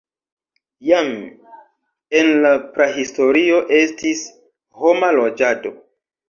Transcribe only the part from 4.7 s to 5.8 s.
homa loĝado.